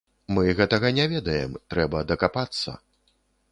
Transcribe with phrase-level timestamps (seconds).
[0.37, 2.77] Мы гэтага не ведаем, трэба дакапацца.